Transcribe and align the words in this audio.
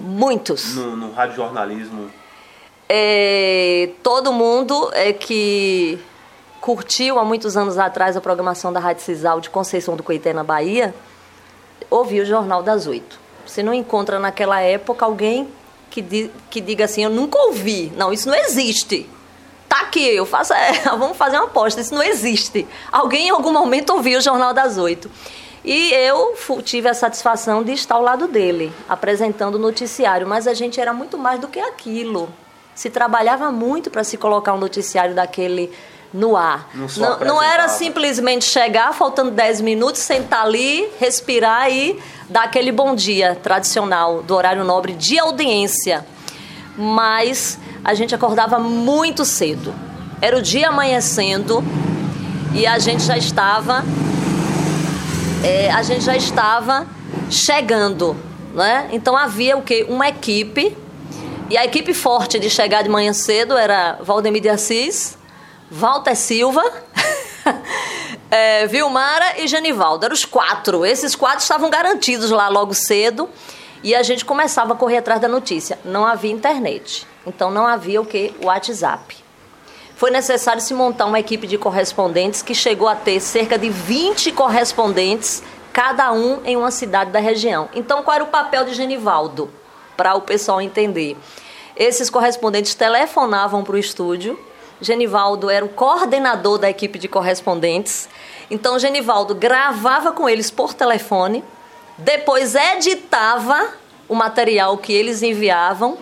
Muitos. 0.00 0.74
No, 0.74 0.96
no 0.96 1.12
radiojornalismo? 1.12 2.10
É, 2.88 3.90
todo 4.02 4.32
mundo 4.32 4.90
é 4.94 5.12
que 5.12 5.98
curtiu 6.60 7.18
há 7.18 7.24
muitos 7.24 7.56
anos 7.56 7.78
atrás 7.78 8.16
a 8.16 8.20
programação 8.20 8.72
da 8.72 8.80
Rádio 8.80 9.02
Cisal 9.02 9.40
de 9.40 9.48
Conceição 9.48 9.96
do 9.96 10.02
Coité, 10.02 10.32
na 10.32 10.42
Bahia, 10.42 10.94
ouviu 11.88 12.22
o 12.22 12.26
Jornal 12.26 12.62
das 12.62 12.86
Oito. 12.86 13.18
Você 13.46 13.62
não 13.62 13.72
encontra 13.72 14.18
naquela 14.18 14.60
época 14.60 15.04
alguém 15.04 15.48
que, 15.90 16.00
di, 16.02 16.30
que 16.50 16.60
diga 16.60 16.84
assim, 16.84 17.04
eu 17.04 17.10
nunca 17.10 17.38
ouvi. 17.38 17.92
Não, 17.96 18.12
isso 18.12 18.28
não 18.28 18.34
existe. 18.34 19.08
Tá 19.68 19.82
aqui, 19.82 20.04
eu 20.04 20.26
faço, 20.26 20.52
é, 20.52 20.72
vamos 20.98 21.16
fazer 21.16 21.36
uma 21.36 21.46
aposta, 21.46 21.80
isso 21.80 21.94
não 21.94 22.02
existe. 22.02 22.66
Alguém 22.90 23.28
em 23.28 23.30
algum 23.30 23.52
momento 23.52 23.90
ouviu 23.90 24.18
o 24.18 24.22
Jornal 24.22 24.52
das 24.52 24.76
Oito. 24.76 25.10
E 25.64 25.92
eu 25.92 26.34
tive 26.64 26.88
a 26.88 26.94
satisfação 26.94 27.62
de 27.62 27.72
estar 27.72 27.96
ao 27.96 28.02
lado 28.02 28.26
dele, 28.26 28.72
apresentando 28.88 29.56
o 29.56 29.58
noticiário, 29.58 30.26
mas 30.26 30.46
a 30.46 30.54
gente 30.54 30.80
era 30.80 30.92
muito 30.92 31.18
mais 31.18 31.38
do 31.38 31.48
que 31.48 31.60
aquilo. 31.60 32.30
Se 32.74 32.88
trabalhava 32.88 33.52
muito 33.52 33.90
para 33.90 34.02
se 34.02 34.16
colocar 34.16 34.54
um 34.54 34.58
noticiário 34.58 35.14
daquele 35.14 35.70
no 36.12 36.36
ar. 36.36 36.68
Não 36.74 36.86
Não, 36.96 37.20
não 37.20 37.42
era 37.42 37.68
simplesmente 37.68 38.44
chegar, 38.44 38.92
faltando 38.94 39.30
10 39.30 39.60
minutos, 39.60 40.00
sentar 40.00 40.44
ali, 40.44 40.88
respirar 40.98 41.70
e 41.70 42.00
dar 42.28 42.44
aquele 42.44 42.72
bom 42.72 42.94
dia 42.94 43.36
tradicional 43.40 44.22
do 44.22 44.34
horário 44.34 44.64
nobre 44.64 44.92
de 44.92 45.18
audiência. 45.18 46.04
Mas 46.76 47.58
a 47.84 47.94
gente 47.94 48.14
acordava 48.14 48.58
muito 48.58 49.24
cedo. 49.24 49.74
Era 50.20 50.36
o 50.36 50.42
dia 50.42 50.68
amanhecendo 50.68 51.62
e 52.54 52.66
a 52.66 52.78
gente 52.78 53.02
já 53.04 53.16
estava 53.16 53.84
é, 55.42 55.70
a 55.70 55.82
gente 55.82 56.04
já 56.04 56.16
estava 56.16 56.86
chegando, 57.30 58.16
né? 58.54 58.88
Então 58.92 59.16
havia 59.16 59.56
o 59.56 59.62
quê? 59.62 59.86
Uma 59.88 60.08
equipe 60.08 60.76
e 61.48 61.56
a 61.56 61.64
equipe 61.64 61.94
forte 61.94 62.38
de 62.38 62.50
chegar 62.50 62.82
de 62.82 62.88
manhã 62.88 63.12
cedo 63.12 63.56
era 63.56 63.98
Valdemir 64.02 64.42
de 64.42 64.48
Assis, 64.48 65.16
Walter 65.70 66.14
Silva, 66.14 66.62
é, 68.30 68.66
Vilmara 68.66 69.40
e 69.40 69.46
Genivaldo. 69.46 70.04
Eram 70.04 70.14
os 70.14 70.24
quatro. 70.24 70.84
Esses 70.84 71.16
quatro 71.16 71.40
estavam 71.40 71.70
garantidos 71.70 72.30
lá 72.30 72.48
logo 72.48 72.74
cedo 72.74 73.28
e 73.82 73.94
a 73.94 74.02
gente 74.02 74.24
começava 74.24 74.74
a 74.74 74.76
correr 74.76 74.98
atrás 74.98 75.20
da 75.20 75.28
notícia. 75.28 75.78
Não 75.84 76.04
havia 76.04 76.30
internet, 76.30 77.06
então 77.26 77.50
não 77.50 77.66
havia 77.66 78.00
o 78.00 78.04
que? 78.04 78.34
O 78.42 78.46
WhatsApp. 78.46 79.29
Foi 80.00 80.10
necessário 80.10 80.62
se 80.62 80.72
montar 80.72 81.04
uma 81.04 81.20
equipe 81.20 81.46
de 81.46 81.58
correspondentes 81.58 82.40
que 82.40 82.54
chegou 82.54 82.88
a 82.88 82.96
ter 82.96 83.20
cerca 83.20 83.58
de 83.58 83.68
20 83.68 84.32
correspondentes, 84.32 85.42
cada 85.74 86.10
um 86.10 86.40
em 86.42 86.56
uma 86.56 86.70
cidade 86.70 87.10
da 87.10 87.20
região. 87.20 87.68
Então, 87.74 88.02
qual 88.02 88.14
era 88.14 88.24
o 88.24 88.28
papel 88.28 88.64
de 88.64 88.72
Genivaldo? 88.72 89.50
Para 89.98 90.14
o 90.14 90.22
pessoal 90.22 90.58
entender. 90.62 91.18
Esses 91.76 92.08
correspondentes 92.08 92.74
telefonavam 92.74 93.62
para 93.62 93.74
o 93.74 93.78
estúdio. 93.78 94.40
Genivaldo 94.80 95.50
era 95.50 95.66
o 95.66 95.68
coordenador 95.68 96.56
da 96.56 96.70
equipe 96.70 96.98
de 96.98 97.06
correspondentes. 97.06 98.08
Então, 98.50 98.78
Genivaldo 98.78 99.34
gravava 99.34 100.12
com 100.12 100.26
eles 100.26 100.50
por 100.50 100.72
telefone, 100.72 101.44
depois 101.98 102.54
editava 102.54 103.68
o 104.08 104.14
material 104.14 104.78
que 104.78 104.94
eles 104.94 105.22
enviavam, 105.22 105.98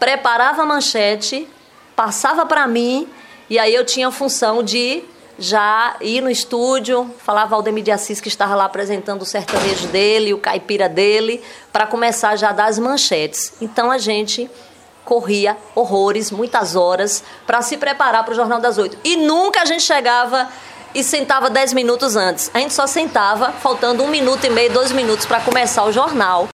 preparava 0.00 0.62
a 0.62 0.66
manchete, 0.66 1.48
passava 1.94 2.44
para 2.44 2.66
mim 2.66 3.08
e 3.50 3.58
aí 3.58 3.74
eu 3.74 3.84
tinha 3.84 4.06
a 4.06 4.12
função 4.12 4.62
de 4.62 5.02
já 5.36 5.96
ir 6.00 6.20
no 6.20 6.30
estúdio, 6.30 7.10
falava 7.18 7.54
ao 7.54 7.58
Aldemir 7.58 7.82
de 7.82 7.90
Assis 7.90 8.20
que 8.20 8.28
estava 8.28 8.54
lá 8.54 8.66
apresentando 8.66 9.22
o 9.22 9.26
sertanejo 9.26 9.88
dele, 9.88 10.32
o 10.32 10.38
caipira 10.38 10.88
dele, 10.88 11.42
para 11.72 11.84
começar 11.84 12.36
já 12.36 12.50
a 12.50 12.52
dar 12.52 12.66
as 12.66 12.78
manchetes. 12.78 13.54
Então 13.60 13.90
a 13.90 13.98
gente 13.98 14.48
corria 15.04 15.56
horrores, 15.74 16.30
muitas 16.30 16.76
horas, 16.76 17.24
para 17.44 17.60
se 17.62 17.76
preparar 17.76 18.22
para 18.22 18.32
o 18.32 18.36
Jornal 18.36 18.60
das 18.60 18.78
Oito. 18.78 18.96
E 19.02 19.16
nunca 19.16 19.62
a 19.62 19.64
gente 19.64 19.82
chegava 19.82 20.48
e 20.94 21.02
sentava 21.02 21.50
dez 21.50 21.72
minutos 21.72 22.14
antes. 22.14 22.50
A 22.54 22.58
gente 22.60 22.74
só 22.74 22.86
sentava, 22.86 23.50
faltando 23.52 24.04
um 24.04 24.08
minuto 24.08 24.44
e 24.44 24.50
meio, 24.50 24.72
dois 24.72 24.92
minutos 24.92 25.26
para 25.26 25.40
começar 25.40 25.84
o 25.84 25.92
jornal. 25.92 26.48